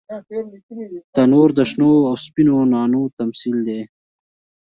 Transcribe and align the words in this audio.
تنور 1.13 1.49
د 1.57 1.59
شنو 1.69 1.91
او 2.09 2.15
سپینو 2.25 2.57
نانو 2.73 3.01
تمثیل 3.17 3.57
دی 3.67 3.81